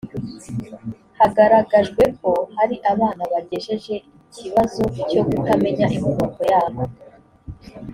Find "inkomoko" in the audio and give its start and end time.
5.95-6.39